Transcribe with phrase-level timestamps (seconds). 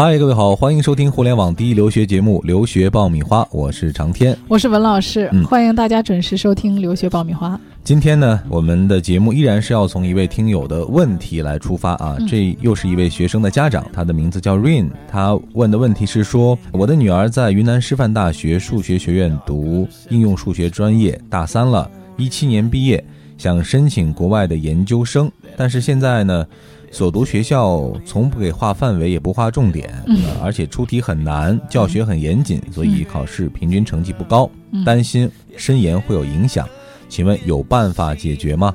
[0.00, 5.44] 嗨，各位好，欢迎收听互联网第一留学节目《留学爆米花》，我是长天，我是文老师，嗯。
[5.44, 7.56] 欢迎大家准时收听《留学爆米花》。
[7.82, 23.04] 今天呢，我们的节目依然是要从一位听友的问题来出发啊，这又是一位学生的家长，他的名字叫 Rain，他问的问题是说，我的女儿在云南师范大学数学学院读应用数学专业，大三了，一七年毕业，
[23.38, 26.46] 想申请国外的研究生，但是现在呢。
[26.90, 34.50] 所读学校从不给划范围，也不划重点，呃而且出题很难，教学很严谨，所以考试平均成绩不高，
[34.86, 36.66] 担心申研会有影响。
[37.06, 38.74] 请问有办法解决吗？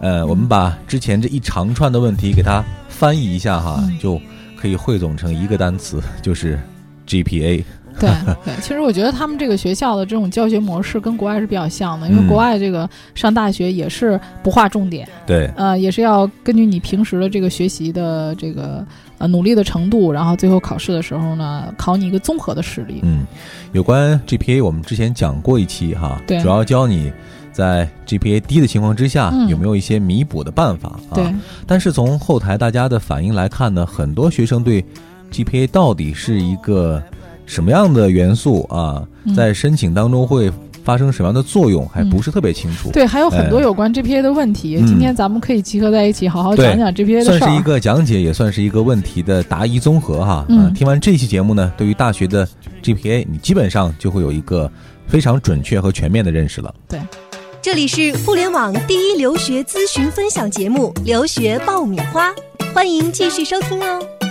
[0.00, 4.20] 呃，我们把之前这一长串的问题给它翻译一下哈，就
[4.56, 6.58] 可以汇总成一个单词，就是
[7.06, 7.62] GPA。
[7.98, 8.10] 对
[8.44, 18.84] 对，其实我觉得他们这个学校的这种教学模式跟国外是比较像的，因为嗯国外这个上大学也是不划重点，对，呃，也是要根据你平时的这个学习的这个
[19.18, 23.00] 呃努力的程度，然后最后考试的时候呢，考你一个综合的实力。
[23.02, 23.24] 嗯，
[23.72, 27.12] 有关 GPA 我们之前讲过一期哈，对主要教你
[27.52, 31.14] 在 GPA 低的情况之下、嗯有没有一些弥补的办法啊。
[31.14, 31.34] 对，
[31.66, 34.82] 但是从后台大家的反应来看呢，很多学生对
[35.30, 37.02] GPA 到底是一个
[37.46, 40.50] 什么样的元素啊，嗯在申请当中会
[40.84, 42.90] 发生什么样的作用，还不是特别清楚。
[42.90, 47.38] 对，还有很多哎有关 GPA 的问题，嗯今天咱们可以集合在一起，好好讲讲 GPA 的事儿。
[47.38, 50.44] 算是一个讲解，也算是一个问题的答疑综合哈。
[50.48, 52.48] 嗯啊听完这期节目呢，对于大学的
[52.82, 54.70] GPA，你基本上就会有一个
[55.06, 56.74] 非常准确和全面的认识了。
[56.88, 57.00] 对，
[57.60, 62.28] 这里是互联网第一留学咨询分享节目《留学爆米花》，
[62.74, 64.21] 欢迎继续收听哦。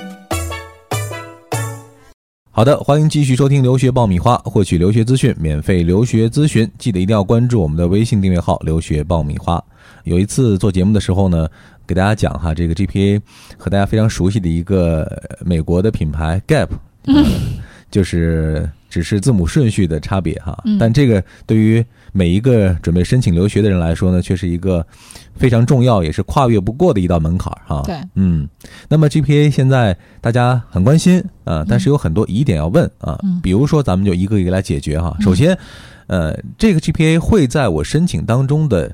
[2.62, 9.60] 好的，欢迎继续收听留学爆米花，获取留学资讯，免费留学咨询，记得一定要关注我们的微信订阅号“留学爆米花”。
[10.06, 11.48] 有一次做节目的时候呢，
[11.88, 13.20] 给大家讲哈，这个 GPA
[13.58, 16.68] 和大家非常熟悉的一个呃美国的品牌 Gap，、
[17.06, 17.26] 呃
[17.90, 20.78] 就是只是字母顺序的差别哈，嗯。
[20.78, 24.86] 但这个对于每一个准备申请留学的人来说呢，却是一个
[25.34, 27.82] 非常重要，也是跨越不过的一道门槛儿哈。
[27.86, 28.48] 对，嗯，
[28.90, 35.16] 那么 GPA 现在大家很关心啊、但是有很多疑点要问啊、嗯比如说咱们就一个一个来解决哈。
[35.20, 35.58] 首先，
[36.08, 38.94] 呃，这个 GPA 会在我申请当中的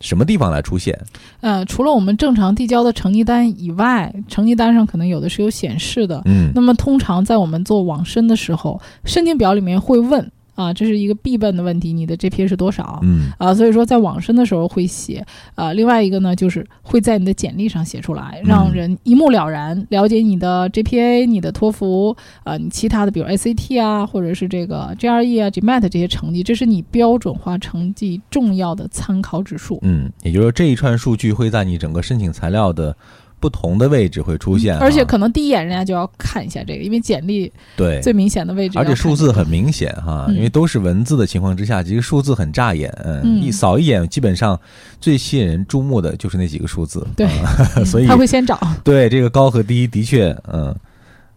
[0.00, 0.98] 什么地方来出现？
[1.40, 6.20] 呃，除了我们正常递交的成绩单以外，成绩单上可能有的是有显示的。
[6.24, 13.00] 嗯那么通常在我们做网申的时候，申请表里面会问啊，这是一个必问的问题，你的 GPA 是多少？
[13.02, 29.78] 嗯啊，所以说在网申的时候会写，啊，另外一个呢，就是会在你的简历上写出来，让嗯人一目了然了解你的 GPA、你的托福，啊，你其他的比如 ACT 啊，或者是这个 GRE 啊、GMAT 这些成绩，这是你标准化成绩重要的参考指数。
[29.82, 32.96] 嗯，也就是说这一串数据会在你整个申请材料的
[33.44, 38.00] 不同的位置会出现，而且可能第一眼人家就要看一下这个，因为简历对。
[38.00, 40.36] 最明显的位置而且数字很明显哈，嗯。
[40.36, 44.58] 因为都是文字的情况之下，其实数字很扎眼，嗯，嗯一扫一眼，基本上
[44.98, 47.28] 最吸引人注目的就是那几个数字，对。
[47.84, 50.74] 所以他会先找，对这个高和低的确，嗯，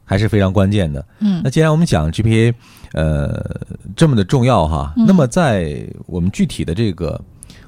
[0.06, 1.06] 还是非常关键的。
[1.20, 1.42] 嗯。
[1.44, 2.54] 那既然我们讲 GPA，
[2.94, 3.46] 呃，
[3.98, 5.04] 这么的重要哈，嗯。
[5.06, 7.20] 那么在我们具体的这个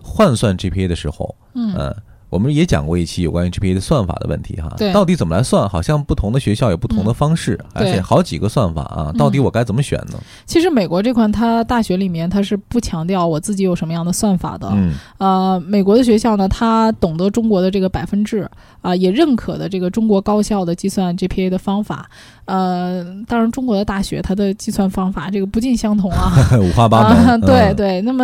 [0.02, 1.74] 换算 GPA 的时候，嗯。
[1.74, 1.94] 呃，
[2.30, 5.68] 我们也讲过一期有关于 GPA 的算法的问题哈，对到底怎么来算？
[5.68, 10.20] 好像不同的学校有不同的方式，而且好几个算法啊，嗯到底我该怎么选呢？
[10.46, 18.50] 其实美国这块它大学里面它是不强调我自己有什么样的算法的，嗯呃，美国的学校呢，它懂得中国的这个百分制
[18.82, 22.10] 啊、也认可的这个中国高校的计算 GPA 的方法。
[22.46, 26.32] 呃，当然，中国的大学它的计算方法这个不尽相同啊。
[26.62, 28.02] 五花八门，啊，对嗯对。
[28.04, 28.24] 那么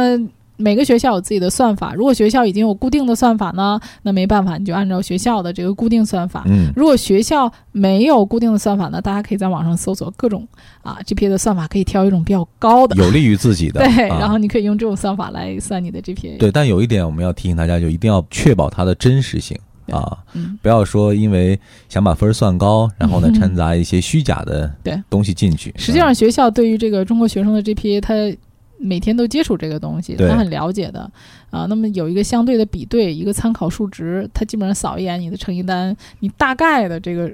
[0.57, 6.43] 每个学校有自己的算法，如果学校已经有固定的算法呢，那没办法，你就按照学校的这个固定算法。
[6.47, 10.47] 嗯如果学校没有固定的算法呢，大家可以在网上搜索各种
[10.81, 12.95] 啊 GPA 的算法，可以挑一种比较高的。
[12.95, 16.37] 有利于自己的， 对，啊然后你可以用这种算法来算你的 GPA。
[16.37, 19.57] 对，但有一点我们要提醒大家，就一定要确保它的真实性
[19.91, 21.59] 啊，嗯，不要说因为
[21.89, 25.73] 想把分儿算高，然后呢嗯掺杂一些虚假的对东西进去。
[25.77, 28.13] 实际上，学校对于这个中国学生的 GPA，他
[28.77, 31.09] 每天都接触这个东西，他很了解的
[31.49, 31.65] 啊。
[31.67, 37.31] 那么有一个相对的比对，一个参考数值，他基本上扫一眼你的成绩单，你大概的这个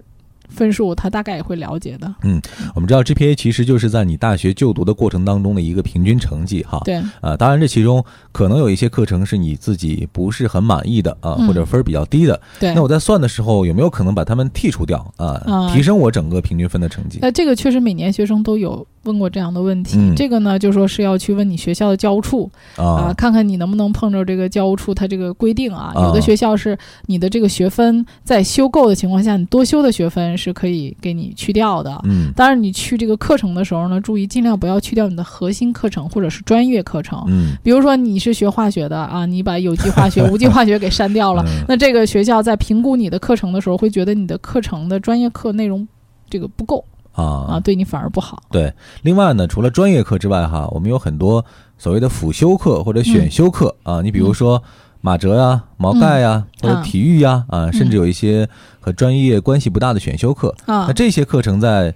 [0.47, 2.13] 分数，他大概也会了解的。
[2.23, 2.41] 嗯
[2.75, 6.81] 我们知道 GPA 其实就是在你大学就读的过程当中的一个平均成绩哈。
[6.83, 12.39] 对，啊，当然这其中可能有一些课程是你自己不是很满意的啊，嗯或者分儿比较低的。
[12.59, 12.81] 对那。
[12.81, 17.19] 我在算的时候有没有可能把它们剔除掉啊，啊提升我整个平均分的成绩？
[17.21, 19.97] 那这个确实每年学生都有问过这样的问题。
[19.97, 25.91] 嗯这个呢，就说是要去问你学校的教务处啊、啊，看看你能不能碰着这个教务处它这个规定啊。
[25.95, 26.77] 啊有的学校是
[27.07, 31.99] 你的这个学分在修够的情况下，你多修的学分是可以给你去掉的。
[32.03, 37.23] 嗯当然，你去这个课程的时候呢，注意尽量不要去掉你的核心课程或者是专业课程。
[37.27, 45.87] 嗯，比如说你是学化学的啊，你把有机化学、无机化学给删掉了，嗯那这个学校在评估你的课程的时候，会觉得你的课程的专业课内容
[46.29, 46.83] 这个不够
[47.13, 48.41] 啊，啊，对你反而不好。
[48.51, 48.73] 对。
[49.01, 51.43] 另外呢，除了专业课之外，哈，我们有很多
[51.77, 54.61] 所谓的辅修课或者选修课啊，你比如说
[55.01, 58.47] 马哲呀、毛概呀，或者啊体育呀，啊，甚至有一些
[58.79, 60.55] 和专业关系不大的选修课。
[60.65, 61.93] 啊那，这些课程在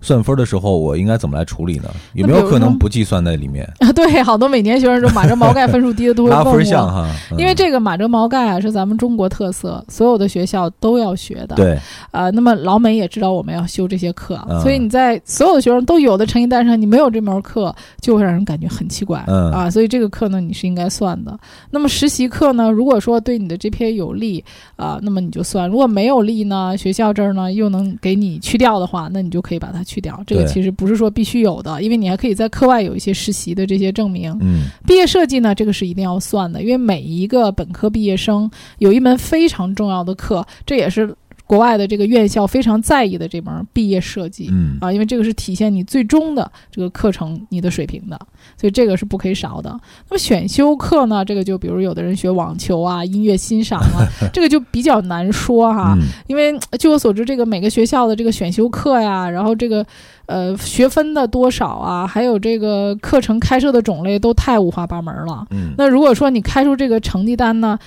[0.00, 1.90] 算分的时候，我应该怎么来处理呢？
[2.14, 3.92] 有没有可能不计算在里面 啊？
[3.92, 6.52] 对，好多每年学生说马哲毛概分数低的都会拉问我。
[6.52, 11.56] 分项哈，嗯因为这个马哲毛概啊是咱们中国特色，所有的学校都要学的。
[11.56, 11.78] 对，
[12.10, 19.24] 啊、那么老美也知道我们要修这些课，嗯所以你在所有的学生都有的成绩单上，你没有这门课，就会让人感觉很奇怪。
[19.26, 21.38] 嗯啊，所以这个课呢，你是应该算的。
[21.70, 24.44] 那么实习课呢，如果说对你的 GPA 有利
[24.76, 30.22] 啊，那么你就算；如果没有利呢，学校这儿呢又能给你去掉的话，那你就可以把它去掉。
[30.26, 34.30] 这个其实不是说必须有的，因为你还可以在课外有一些实习的这些证明。
[34.42, 41.14] 嗯毕业设计呢，这个是一定要算的，因为每一个本科毕业生有一门非常重要的课，这也是
[41.48, 44.48] 国外的这个院校非常在意的这门毕业设计。
[44.52, 48.20] 嗯啊，因为这个是体现你最终的这个课程你的水平的，
[48.56, 49.70] 所以这个是不可以少的。
[50.10, 59.84] 那么选修课呢，这个就比如有的人学网球啊、音乐欣赏啊， 这个就比较难说哈，嗯因为呃据我所知，这个每个学校的这个选修课呀，然后这个
[60.26, 65.46] 呃学分的多少啊，还有这个课程开设的种类都太五花八门了。
[65.50, 67.78] 嗯那如果说你开出这个成绩单呢，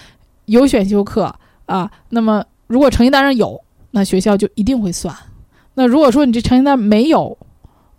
[0.46, 1.34] 有选修课
[1.68, 5.14] 啊，那么如果成绩单上有，那学校就一定会算。
[5.74, 7.38] 那如果说你这成绩单没有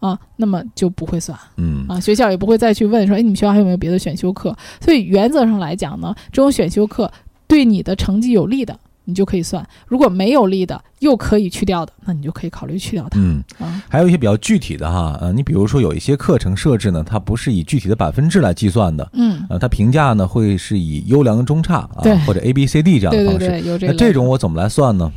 [0.01, 4.57] 啊，那么就不会算嗯啊，学校也不会再去问说，哎，你们学校还有没有别的选修课？
[4.81, 7.11] 所以原则上来讲呢，这种选修课
[7.47, 8.79] 对你的成绩有利的，
[9.13, 13.83] 你就可以算；如果没有利的，又可以去掉的，那你就可以考虑去掉它嗯，啊。
[13.91, 23.39] 还有一些比较具体的哈，呃，你比如说有一些课程设置呢，它不是以具体的百分制来计算的，嗯，呃，它评价呢会是以优良中差啊，或者 A B C D 这样的方式。
[23.41, 25.13] 对对对，有这那这种我怎么来算呢？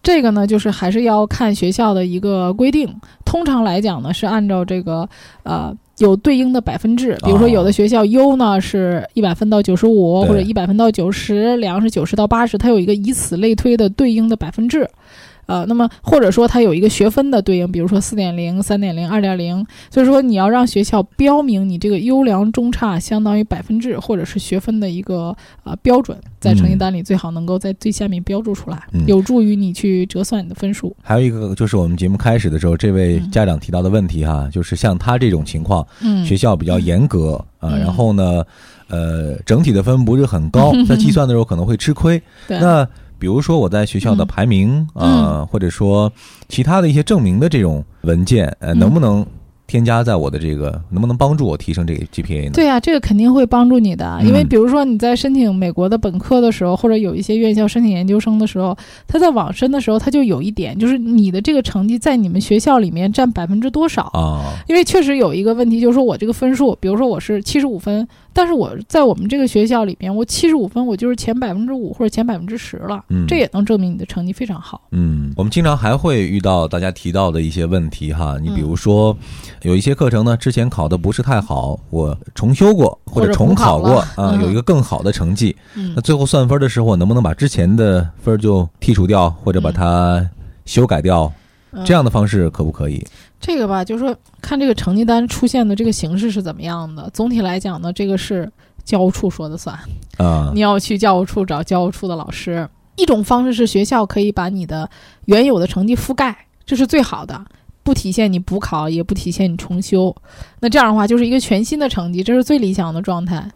[0.00, 2.88] 这个呢，就是还是要看学校的一个规定。
[3.24, 5.08] 通常来讲呢，是按照这个
[5.42, 14.88] 呃有对应的百分制，比如说哦有的学校优呢是一百分到九十五，或者一百分到九十，良是九十到八十，它有一个以此类推的对应的百分制。
[15.48, 25.34] 呃，那么或者说它有一个学分的对应，比如说四点零、三点零、二点零，所以说你要让学校标明你这个优良中差相当于百分制或者是学分的一个
[25.64, 29.06] 呃标准，在成绩单里最好能够在最下面标注出来，嗯。
[29.06, 30.94] 有助于你去折算你的分数。
[31.02, 37.80] 还有一个就是我们节目开始的时候，这位家长提到的问题哈，就是像他这种情况，嗯，学校比较严格啊，嗯。
[37.80, 38.44] 然后呢，
[38.88, 42.20] 呃，整体的分不是很高， 在计算的时候可能会吃亏。
[42.46, 42.86] 对，那
[43.18, 46.12] 比如说我在学校的排名啊、或者说
[46.48, 48.78] 其他的一些证明的这种文件，呃，嗯。
[48.78, 49.26] 能不能
[49.66, 52.52] 添加在我的这个，能不能帮助我提升这个 GPA 呢？
[52.54, 58.74] 对呀、这个肯定会帮助你的，因为嗯比如说你在申请美国的本科的时候，或者有一些院校申请研究生的时候，
[59.06, 64.04] 他在网申的时候，他就有一点，就是你的这个成绩在你们学校里面占百分之多少。
[64.14, 74.80] 啊，因为确实有一个问题，就是说我这个分数，比如说我是七十五分，但是我在我们这个学校里面，我七十五分，我就是前百分之五或者前百分之十了，嗯，这也能证明你的成绩非常好。
[74.92, 78.62] 嗯，我们经常还会遇到大家提到的一些问题哈，你比嗯。
[78.62, 79.16] 如说，
[79.62, 84.40] 有一些课程呢，之前考的不是太好，我重修过或或者重考过 啊，嗯。
[84.42, 85.92] 有一个更好的成绩，嗯。
[85.96, 90.24] 那最后算分的时候，我能不能把之前的分就剔除掉，或者把它
[90.64, 91.32] 修改掉？
[91.72, 91.84] 嗯。
[91.84, 93.04] 这样的方式可不可以？
[93.40, 97.08] 这个吧，就是说看这个成绩单出现的这个形式是怎么样的。
[97.14, 98.50] 总体来讲呢，这个是
[98.84, 99.78] 教务处说的算，
[100.16, 102.68] 啊你要去教务处找教务处的老师。
[102.96, 104.90] 一种方式是学校可以把你的
[105.26, 107.44] 原有的成绩覆盖，这是最好的，
[107.84, 110.12] 不体现你补考，也不体现你重修。
[110.58, 113.48] 那这样的话，就是一个全新的成绩，这是最理想的状态。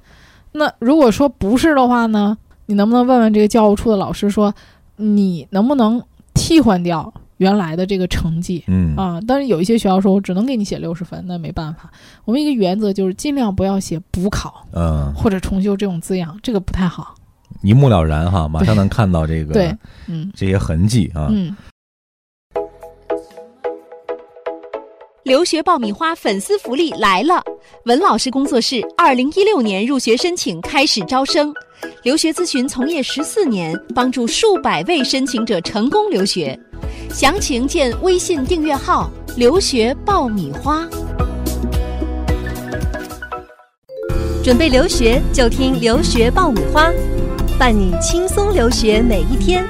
[0.53, 4.55] 那如果说不是的话呢，你能不能问问这个教务处的老师说，
[4.95, 6.01] 你能不能
[6.35, 7.13] 替换掉
[7.43, 8.63] 原来的这个成绩？
[8.69, 11.91] 嗯啊，但是有一些学校说，我只能给你写六十分，那没办法。
[12.25, 17.15] 我们一个原则就是尽量不要写补考嗯，或者重修这种字样，这个不太好。
[17.63, 21.29] 一目了然哈， 马上能看到这个对，嗯这些痕迹啊。
[21.31, 21.55] 嗯，
[25.25, 27.43] 留学爆米花粉丝福利来了！
[27.85, 31.53] 文老师工作室二零一六年入学申请开始招生，
[32.03, 36.59] 留学咨询从业十四年帮助数百位申请者成功留学。
[37.11, 40.89] 详情见微信订阅号留学爆米花。
[44.43, 46.91] 准备留学就听留学爆米花
[47.59, 49.65] 伴你轻松留学每一天。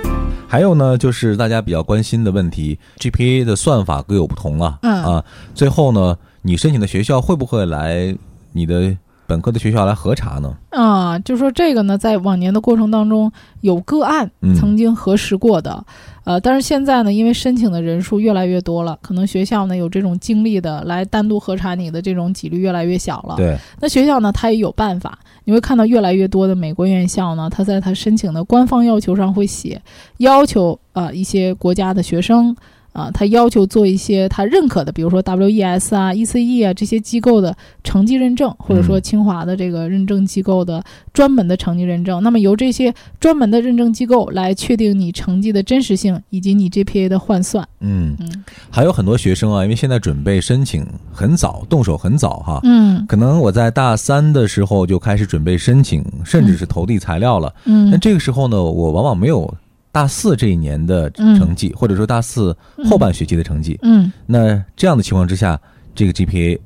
[0.49, 8.15] 还有呢就是大家比较关心的问题 gpa 的算法各有不同啊啊最后呢你申请的学校会不会来
[8.53, 8.97] 你的
[9.33, 10.55] 本科的学校来核查呢？
[10.69, 15.83] 啊，就说这个呢，在往年的过程当中有个案嗯曾经核实过的，
[16.25, 23.37] 呃，但是现在呢，因为申请的人数越来越多了，可能学校呢有这种精力的来单独核查你的这种几率越来越小了。
[23.37, 29.81] 对，那学校呢，它也有办法，你会看到越来越多的美国院校呢，它在它申请的官方要求上会写，
[30.19, 32.55] 要求啊、呃一些国家的学生
[32.93, 42.23] 啊、他要求做一些他认可的，比如说 WES 啊、ECE 啊这些机构的成绩认证，或者说嗯清华的这个认证机构的专门的成绩认证。
[42.23, 47.67] 那么由这些专门的认证机构来确定你成绩的真实性以及你 GPA 的换算。
[47.81, 52.61] 嗯，嗯还有很多学生啊，因为现在准备申请很早，动手很早哈。
[52.65, 57.53] 嗯可能我在大三的时候就开始准备申请，甚至是投递材料了。
[57.65, 59.53] 嗯那这个时候呢，我往往没有
[59.93, 62.57] 大四这一年的成绩，或者说大四
[62.89, 63.79] 后半学期的成绩。
[63.83, 64.11] 嗯。
[64.27, 65.61] 那这样的情况之下，
[65.95, 66.59] 这个 GPA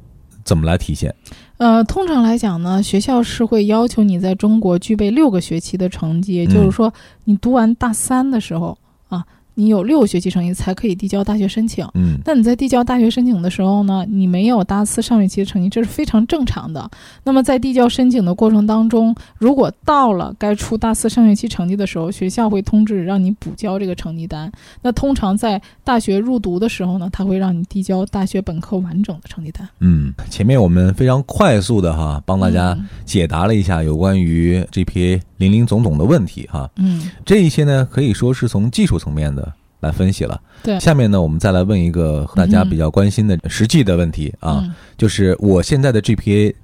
[0.45, 1.14] 怎么来体现？
[1.59, 8.78] 呃，通常来讲呢，学校是会要求你在中国具备六个学期的成绩，也就是嗯说，你读完大三的时候
[9.09, 9.25] 啊，
[9.57, 11.85] 你有六个学期成绩才可以递交大学申请。
[11.95, 16.89] 嗯那你在递交大学申请的时候呢，你没有大四上学期的成绩，这是非常正常的。
[17.25, 24.53] 那么在递交申请的过程当中，如果到了该出大四上学期成绩的时候，学校会通知让你补交这个成绩单。
[24.83, 29.67] 那通常在大学入读的时候呢，他会让你递交大学本科完整的成绩单。
[29.81, 36.71] 嗯，前面我们非常快速的哈帮大家嗯解答了一下有关于 GPA 零零总总的问题哈。
[36.76, 40.40] 嗯，这一些呢，可以说是从技术层面的来分析了。
[40.62, 46.55] 对下面呢，我们再来问一个大家比较关心的实际的问题啊，嗯就是我现在的 GPA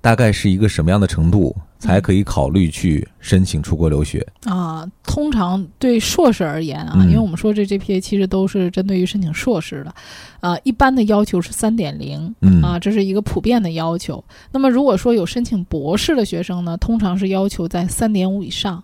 [0.00, 4.24] 大概是一个什么样的程度，才可以考虑去申请出国留学？
[4.44, 9.92] 啊，通常对硕士而言啊，嗯因为我们说这 GPA 其实都是针对于申请硕士的，
[10.38, 12.32] 啊，一般的要求是三点零。
[12.40, 14.22] 嗯啊，这是一个普遍的要求。
[14.52, 18.82] 那么，如果说有申请博士的学生呢，通常是要求在三点五以上。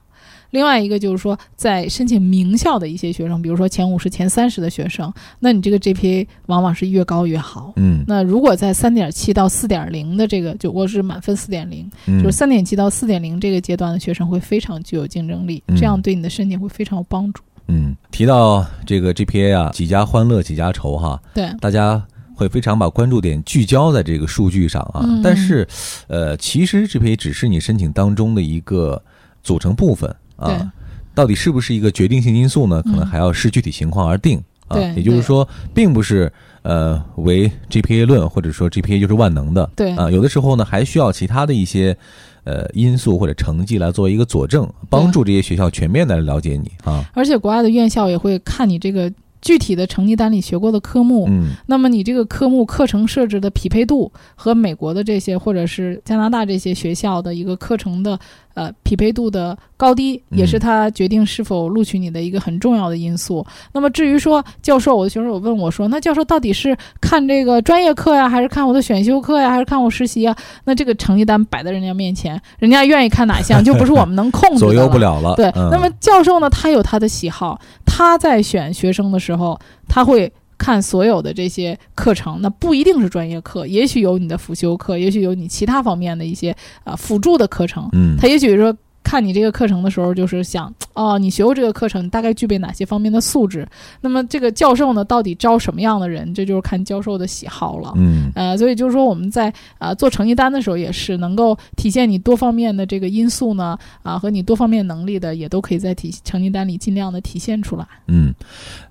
[0.51, 7.73] 另外一个就是说，在申请名校的一些学生，比如说前五十、前三十的学生，那你这个 GPA 往往是越高越好。
[7.77, 17.43] 嗯那如果在三点七到四点零的这个，就我是满分四点零，嗯就是三点七到四点零这个阶段的学生会非常具有竞争力，嗯这样对你的申请会非常有帮助。
[17.67, 22.03] 嗯，提到这个 GPA 啊，几家欢乐几家愁哈，对，大家
[22.35, 25.03] 会非常把关注点聚焦在这个数据上啊。
[25.05, 25.69] 嗯但是，
[26.07, 29.03] 呃，其实 GPA 只是你申请当中的一个
[29.43, 30.73] 组成部分对啊，
[31.15, 32.83] 到底是不是一个决定性因素呢？
[32.83, 34.77] 可能嗯还要视具体情况而定啊。
[34.77, 39.69] 对也就是说，并不是呃为 GPA 论或者说 GPA 就是万能的。
[39.77, 41.97] 对啊，有的时候呢，还需要其他的一些
[42.45, 47.05] 呃因素或者成绩来作为一个佐证，帮助这些学校全面的来了解你啊。
[47.15, 58.19] 而且国外的院校也会看你这个具体的成绩单里学过的科目，嗯那么你这个科目课程设置的匹配度和美国的这些或者是加拿大这些学校的一个课程的
[58.55, 63.45] 呃匹配度的高低，嗯也是他决定是否录取你的一个很重要的因素。
[63.73, 70.37] 那么至于说教授，我的学生有问我说，那教授到底是看这个专业课呀，还是看我的选修课呀，还是看我实习呀？
[70.65, 74.99] 那这个成绩单摆在人家面前，人家愿意看哪项，就不是我们能控制的 左右不。
[74.99, 75.37] 了了。
[75.37, 77.57] 对，嗯、那么教授呢，他有他的喜好，
[77.99, 88.73] 他在选学生的时候，他会看所有的这些课程，那不一定是专业课，也许有你的辅修课，也许有你其他方面的一些啊、辅助的课程，嗯，他也许说。
[89.01, 93.65] 看你这个课程的时候，就是想哦，你学过这个课程，你大概具备哪些方面的素质？
[94.01, 96.35] 那么这个教授呢，到底招什么样的人？
[96.35, 97.93] 这就是看教授的喜好了。
[97.95, 107.87] 嗯呃，所以就是说我们在啊、呃做成绩单的时候，也是能够体现你多方面的这个因素呢，啊、和你多方面能力的，也都可以在体成绩单里尽量的体现出来。
[108.09, 108.35] 嗯，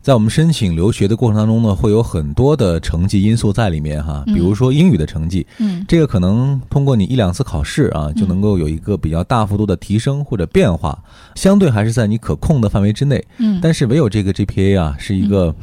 [0.02, 10.98] 在我们申请留学的过程当中呢，会有很多的成绩因素在里面哈，嗯比如说英语的成绩，嗯这个可能通过你一两次考试啊，就能够有一个比较大幅度的提升或者变化，
[11.36, 13.22] 相对还是在你可控的范围之内。
[13.40, 15.54] 嗯，但是唯有这个 GPA 啊，是一个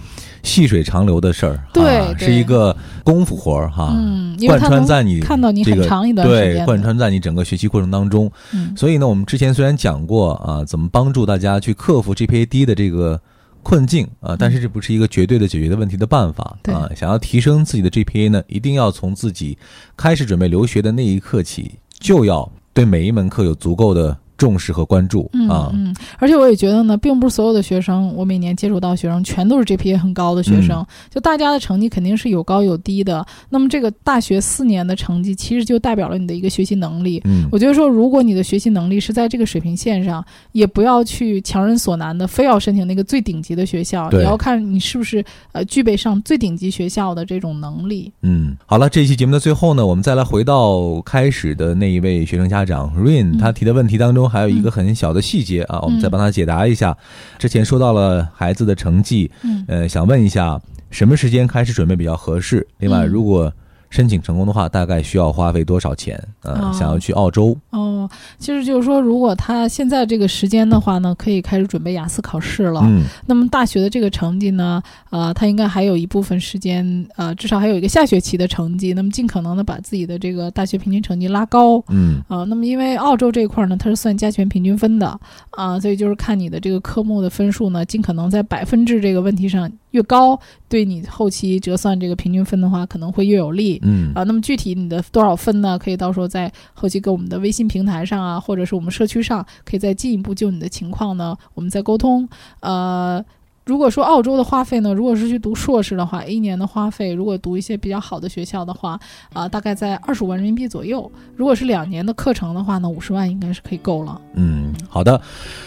[0.43, 8.31] 细水长流的事儿，对啊，对是一个功夫活儿哈，嗯，贯穿在你看到你这个很长一段时对，贯穿在你整个学习过程当中。
[8.53, 13.21] 嗯所以呢，我们之前虽然讲过啊，怎么帮助大家去克服 GPA 低的这个
[13.63, 16.91] 困境啊，但是这不是一个绝对的解决的问题的办法对啊。
[16.95, 19.57] 想要提升自己的 GPA 呢，一定要从自己
[19.97, 25.71] 开始准备留学的那一刻起，就要对每一门课有足够的重视和关注嗯啊。
[25.75, 33.25] 嗯，而且我也觉得呢，并不是所有的学生，我每年接触到学生全都是 GPA 很高的学生，嗯就大家的成绩肯定是有高有低的。
[33.51, 37.21] 那么这个大学四年的成绩，其实就代表了你的一个学习能力。
[37.25, 48.13] 嗯我觉得说，如果你的学习能力是在这个水平线上，也不要去强人所难的，非要申请那个最顶级的学校，对也要看你是不是呃具备上最顶级学校的这种能力。
[48.23, 56.97] 嗯，好了，这期节目的最后呢，我们再来回到开始的那一位学生家长 Rain，嗯他提的问题当中还有一个很小的细节啊，我们再帮他解答一下。
[57.39, 62.67] 之前说到了孩子的成绩，嗯呃，想问一下什么时间开始准备比较合适？
[62.79, 63.53] 另外，嗯如果
[63.95, 66.21] 申请成功的话，大概需要花费多少钱？
[66.43, 68.11] 呃，哦想要去澳洲，哦，
[68.41, 72.81] 其实就是说，如果他现在这个时间的话呢，可以开始准备雅思考试了。
[72.83, 78.95] 嗯那么大学的这个成绩呢，呃，他应该还有一部分时间，呃，至少还有一个下学期的成绩。
[78.95, 81.81] 那么尽可能的把自己的这个大学平均成绩拉高。
[81.91, 85.17] 嗯啊、那么因为澳洲这一块呢，它是算加权平均分的
[85.51, 93.81] 啊、所以就是看你的这个科目的分数呢，尽可能在百分制这个问题上越高，对你后期折算这个平均分的话，可能会越有利。
[93.83, 95.79] 嗯啊，那么具体你的多少分呢？
[95.79, 102.29] 可以到时候在后期跟我们的微信平台上啊，或者是我们社区上，可以再进一步就你的情况呢，我们再沟通。
[102.61, 103.25] 呃，
[103.65, 108.99] 如果说澳洲的花费呢，如果是去读硕士的话，一年的花费，如果读一些比较好的学校的话，
[109.33, 111.11] 啊、大概在二十五万人民币左右。
[111.35, 114.21] 如果是两年的课程的话呢，五十万应该是可以够了。
[114.35, 115.19] 嗯，好的。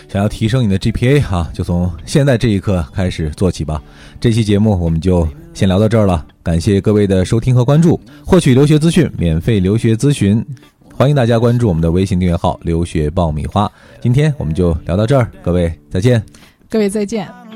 [0.08, 3.82] 想要提升你的 GPA 哈、就从现在这一刻开始做起吧。
[4.20, 8.00] 这期节目我们就先聊到这儿了，感谢各位的收听和关注。
[8.24, 10.46] 获取留学资讯，免费留学咨询，
[10.94, 13.70] 欢迎大家关注我们的微信订阅号“留学爆米花”。
[14.00, 16.24] 今天我们就聊到这儿，各位再见。
[16.70, 17.47] 各位再见。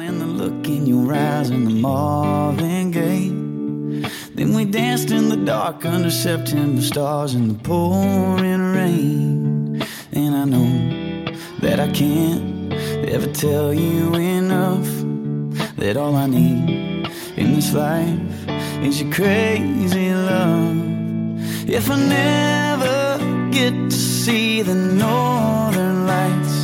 [0.00, 3.28] Wine and the look in your eyes and the Marvin Gaye.
[4.34, 9.82] Then we danced in the dark under September stars in the pouring rain.
[10.12, 10.70] And I know
[11.60, 12.72] that I can't
[13.14, 14.88] ever tell you enough
[15.76, 18.48] that all I need in this life
[18.82, 20.76] is your crazy love.
[21.68, 26.56] If I never get to see the northern lights.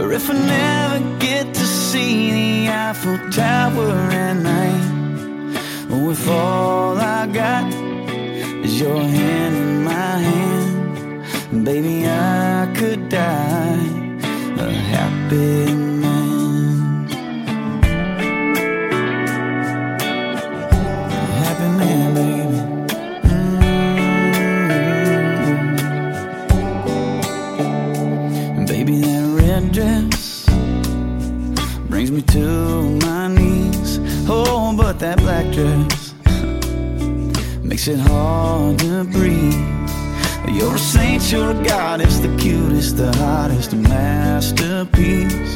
[0.00, 1.59] Or if I never get to
[1.90, 5.56] see the Eiffel Tower at night,
[5.88, 7.66] With all I got
[8.64, 13.88] is your hand in my hand, baby, I could die
[14.66, 15.89] a happy
[37.80, 39.54] makes it hard to breathe.
[40.54, 45.54] You're a saint, you're a goddess, the cutest, the hottest, masterpiece.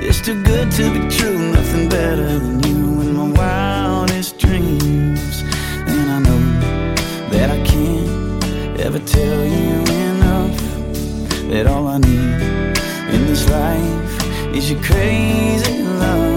[0.00, 5.42] It's too good to be true, nothing better than you in my wildest dreams.
[5.90, 6.42] And I know
[7.32, 10.56] that I can't ever tell you enough
[11.50, 16.31] that all I need in this life is your crazy love.